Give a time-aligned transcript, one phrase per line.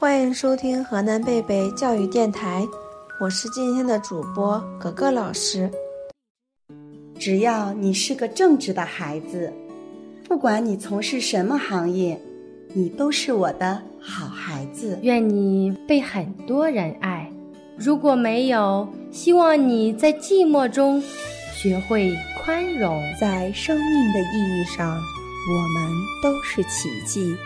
[0.00, 2.66] 欢迎收听河南贝贝教育电台，
[3.20, 5.70] 我是今天的主播格格老师。
[7.18, 9.52] 只要你是个正直的孩子，
[10.26, 12.18] 不管你从事什么行业，
[12.72, 14.98] 你都是我的好孩子。
[15.02, 17.30] 愿你被很多人爱。
[17.76, 20.98] 如果没有，希望你在寂寞中
[21.54, 22.10] 学会
[22.42, 22.98] 宽容。
[23.20, 25.92] 在生命的意义上，我们
[26.22, 27.36] 都是奇迹。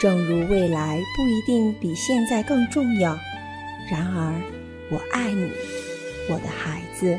[0.00, 3.16] 正如未来不一定比现在更重要，
[3.90, 4.34] 然而，
[4.90, 5.50] 我爱你，
[6.28, 7.18] 我的孩子，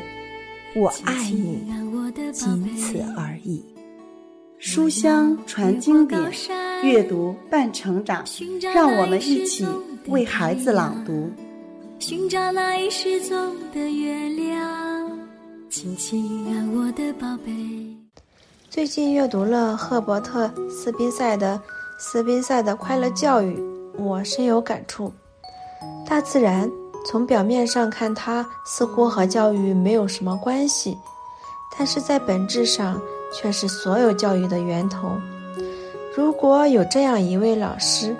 [0.74, 1.64] 我爱你，
[2.32, 3.64] 仅此而已。
[4.58, 6.20] 书香传经典，
[6.82, 8.24] 阅读伴成长。
[8.74, 9.66] 让我们一起
[10.08, 11.30] 为孩子朗读。
[11.98, 15.18] 寻找那已失踪的月亮，
[15.70, 17.52] 亲亲啊，我的宝贝。
[18.68, 21.60] 最近阅读了赫伯特·斯宾塞的。
[21.98, 23.58] 斯宾塞的快乐教育，
[23.96, 25.10] 我深有感触。
[26.06, 26.70] 大自然
[27.06, 30.98] 从表面上看，它似乎和教育没有什么关系，
[31.76, 33.00] 但是在本质上
[33.32, 35.10] 却是所有教育的源头。
[36.14, 38.14] 如果有这样一位老师，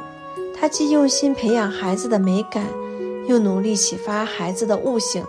[0.58, 2.64] 他既用心培养孩子的美感，
[3.26, 5.22] 又努力启发孩子的悟性，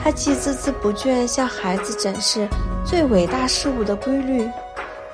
[0.00, 2.46] 他既孜孜不倦向孩子展示
[2.84, 4.48] 最伟大事物的规律。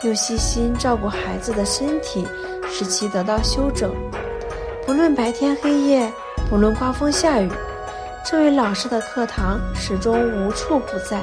[0.03, 2.27] 又细心照顾孩子的身体，
[2.69, 3.95] 使其得到休整。
[4.85, 6.13] 不论白天黑夜，
[6.51, 7.49] 不论刮风下雨，
[8.25, 11.23] 这位老师的课堂始终无处不在。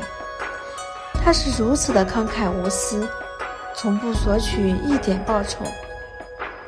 [1.13, 3.05] 他是如此的慷慨无私，
[3.75, 5.65] 从不索取一点报酬。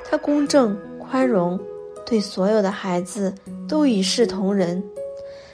[0.10, 1.58] 他公正宽容，
[2.06, 3.34] 对所有的孩子
[3.70, 4.84] 都一视同仁。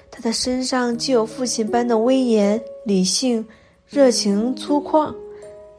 [0.10, 3.48] 他的身上既有父亲般的威严、理性、
[3.88, 5.14] 热情、粗犷。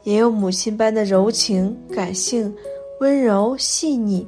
[0.03, 2.53] 也有母亲般的柔情、感性、
[3.01, 4.27] 温柔、细腻。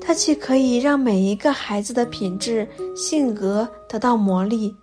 [0.00, 4.74] 它既可以让每一个孩子的品质、性格得到磨砺，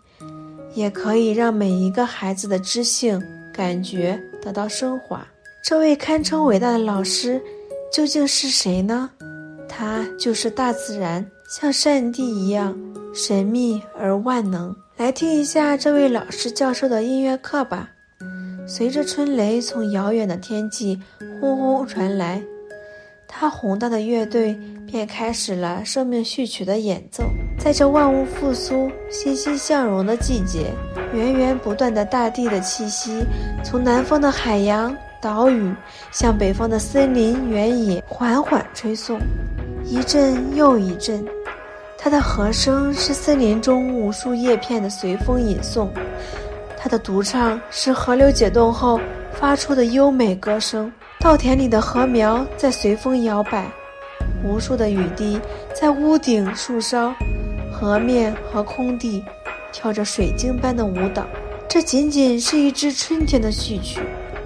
[0.76, 3.20] 也可以让每一个孩子的知性、
[3.52, 5.26] 感觉得到升华。
[5.64, 7.42] 这位堪称伟大的老师，
[7.92, 9.10] 究竟是谁呢？
[9.68, 12.78] 他就是大自然，像上帝一样
[13.16, 14.76] 神秘而万能。
[14.96, 17.90] 来听一下这位老师教授的音乐课吧。
[18.68, 21.00] 随着春雷从遥远的天际
[21.40, 22.42] 轰轰传来，
[23.28, 27.24] 他宏大的乐队便开始了生命序曲的演奏。
[27.60, 30.72] 在这万物复苏、欣欣向荣的季节，
[31.14, 33.24] 源源不断的大地的气息，
[33.64, 35.72] 从南方的海洋、岛屿
[36.12, 39.20] 向北方的森林、原野缓缓吹送，
[39.86, 41.24] 一阵又一阵。
[41.98, 45.88] 它的和声是森林中无数叶片的随风吟诵。
[46.86, 49.02] 它的独唱是河流解冻后
[49.34, 53.68] 发出的优美歌声，稻田里的禾苗在随风摇摆，
[54.44, 55.42] 无数的雨滴
[55.74, 57.12] 在屋顶、树梢、
[57.74, 59.26] 河面和空地
[59.74, 61.26] 跳着水晶般的舞蹈。
[61.68, 64.00] 这仅仅是一支春天的序曲，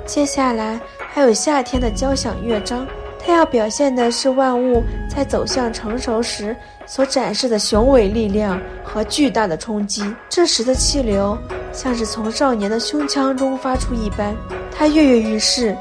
[0.06, 0.80] 接下来
[1.14, 2.88] 还有夏天的交响乐章。
[3.20, 4.82] 它要表现的是万物
[5.14, 10.02] 在走向成熟时所展示的雄伟力量和巨大的冲击。
[10.30, 11.38] 这时的气流。
[11.72, 14.36] 像是从少年的胸腔中发出一般，
[14.72, 15.76] 他跃跃欲试，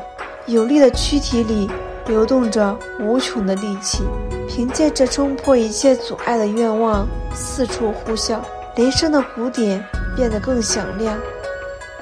[0.47, 1.69] 有力的躯体里
[2.07, 4.03] 流动着无穷的力气，
[4.49, 8.41] 凭借着冲破一切阻碍的愿望，四处呼啸。
[8.77, 9.85] 雷声的鼓点
[10.15, 11.19] 变得更响亮，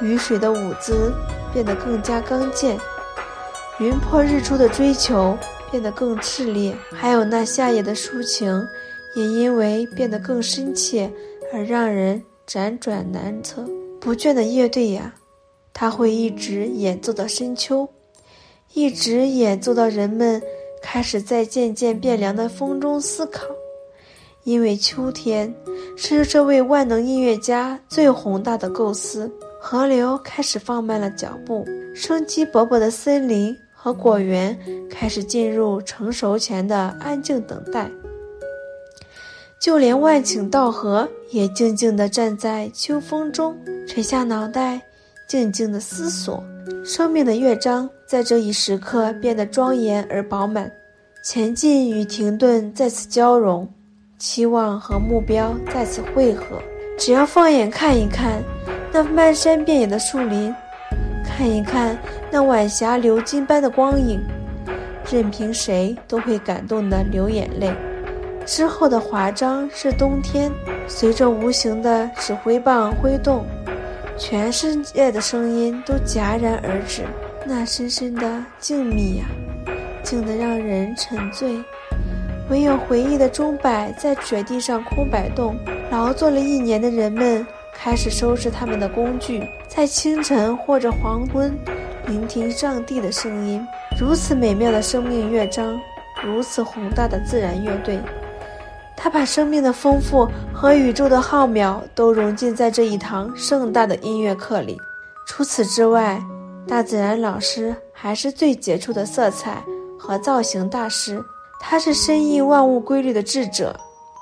[0.00, 1.10] 雨水的舞姿
[1.52, 2.78] 变得更加刚健，
[3.80, 5.38] 云破日出的追求
[5.70, 8.62] 变得更炽烈，还有那夏夜的抒情，
[9.14, 11.10] 也因为变得更深切
[11.50, 12.22] 而让人。
[12.46, 13.64] 辗转难测，
[14.00, 15.12] 不倦的乐队呀，
[15.72, 17.88] 它会一直演奏到深秋，
[18.72, 20.40] 一直演奏到人们
[20.80, 23.44] 开始在渐渐变凉的风中思考。
[24.44, 25.52] 因为秋天
[25.96, 29.28] 是这位万能音乐家最宏大的构思。
[29.60, 34.56] 河流开始放慢了脚步，生机勃勃的森林和果园
[34.88, 37.90] 开始进入成熟前的安静等待。
[39.58, 43.56] 就连万顷稻禾也静静地站在秋风中，
[43.88, 44.80] 垂下脑袋，
[45.26, 46.42] 静静地思索。
[46.84, 50.70] 生命的乐章在这一时刻变得庄严而饱满，
[51.24, 53.68] 前进与停顿在此交融，
[54.18, 56.60] 期望和目标在此汇合。
[56.98, 58.42] 只要放眼看一看，
[58.92, 60.54] 那漫山遍野的树林，
[61.24, 61.98] 看一看
[62.30, 64.20] 那晚霞流金般的光影，
[65.10, 67.74] 任凭谁都会感动得流眼泪。
[68.46, 70.50] 之后的华章是冬天，
[70.86, 73.44] 随着无形的指挥棒挥动，
[74.16, 77.02] 全世界的声音都戛然而止。
[77.44, 79.24] 那深深的静谧呀，
[80.04, 81.60] 静得让人沉醉。
[82.48, 85.56] 唯有回忆的钟摆在雪地上空摆动。
[85.90, 91.56] 劳作了一年的人们开始收拾他们的工具，在清晨或者黄昏，
[92.06, 93.64] 聆听上帝的声音。
[94.00, 95.80] 如此美妙的生命乐章，
[96.24, 98.00] 如此宏大的自然乐队，
[98.96, 104.80] 他把生命的丰富和宇宙的浩渺都融进在这一堂盛大的音乐课里。
[105.26, 106.20] 除此之外，
[106.66, 109.62] 大自然老师还是最杰出的色彩
[109.98, 111.22] 和造型大师，
[111.60, 113.78] 他是深谙万物规律的智者。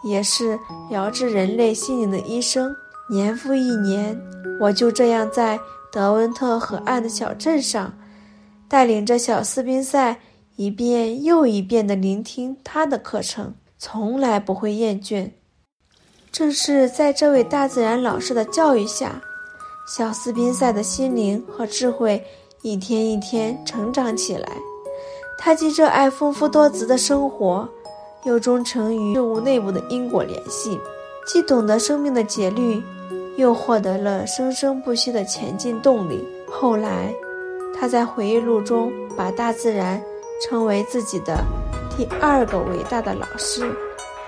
[0.06, 0.61] 也是
[0.91, 2.76] 疗治人类心灵的医生。
[3.09, 4.15] 年复一年，
[4.61, 5.59] 我就这样在
[5.91, 7.91] 德温特河岸的小镇上，
[8.69, 10.15] 带领着小斯宾塞
[10.56, 15.31] 一遍又一遍地聆听他的课程，从来不会厌倦。
[16.32, 19.23] 正是在这位大自然老师的教育下，
[19.87, 22.25] 小斯宾塞的心灵和智慧
[22.62, 24.49] 一天一天成长起来。
[25.38, 27.69] 他既热爱丰富多姿的生活。
[28.25, 30.81] 又忠诚于事物内部的因果联系，
[31.26, 32.82] 既懂得生命的节律，
[33.37, 36.26] 又获得了生生不息的前进动力。
[36.50, 37.12] 后来，
[37.79, 40.03] 他在回忆录中把大自然
[40.41, 41.44] 称为自己的
[41.96, 43.70] 第二个伟大的老师。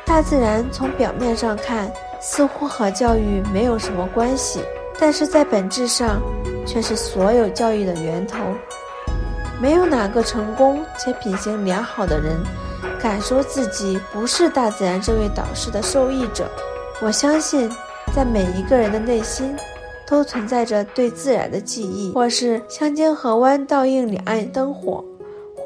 [0.05, 4.61] 大自然从表面上看似乎和教育没有什么关系，
[4.99, 6.23] 但是在本质上
[6.65, 8.39] 却是所有教育的源头。
[9.61, 12.37] 没有哪个成功且品行良好的人。
[13.01, 16.49] 敢说自己不是大自然这位导师的受益者。
[17.01, 17.71] 我相信，
[18.15, 19.57] 在每一个人的内心，
[20.07, 25.05] 都存在着对自然的记忆，或是香江河湾倒映两岸灯火，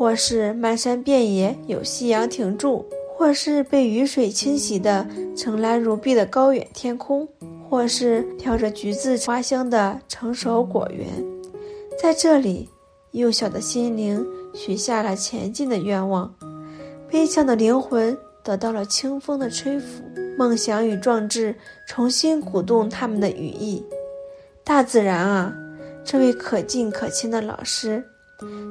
[0.00, 2.82] 或是漫山遍野有夕阳停驻，
[3.14, 5.06] 或是被雨水清洗的
[5.36, 7.28] 澄蓝如碧的高远天空，
[7.68, 11.06] 或是飘着橘子花香的成熟果园。
[12.00, 12.66] 在这里，
[13.10, 16.34] 幼小的心灵许下了前进的愿望。
[17.10, 20.02] 悲强的灵魂得到了清风的吹拂，
[20.38, 21.54] 梦想与壮志
[21.86, 23.84] 重新鼓动他们的羽翼。
[24.64, 25.54] 大自然啊，
[26.02, 28.02] 这位可敬可亲的老师，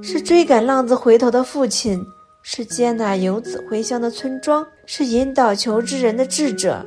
[0.02, 2.04] 是追赶浪子回头的父亲，
[2.42, 6.86] 是接纳游子回乡的村庄，是引导求知人的智者，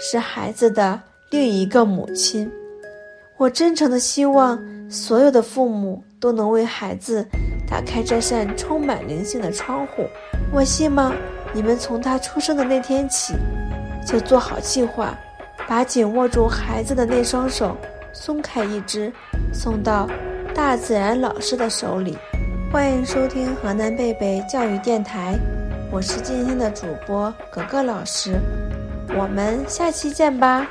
[0.00, 1.00] 是孩子的
[1.30, 2.50] 另一个母亲。
[3.38, 4.58] 我真诚的希望
[4.88, 7.26] 所有的父母都能为孩子
[7.68, 10.06] 打开这扇充满灵性的窗户。
[10.52, 11.12] 我希望
[11.52, 13.34] 你们从他出生的那天起，
[14.06, 15.18] 就做好计划，
[15.66, 17.76] 把紧握住孩子的那双手
[18.12, 19.12] 松开一只，
[19.52, 20.08] 送到
[20.54, 22.16] 大自然老师的手里。
[22.70, 25.38] 欢迎收听河南贝贝教育电台，
[25.90, 28.38] 我是今天的主播格格老师，
[29.16, 30.66] 我们下期见吧。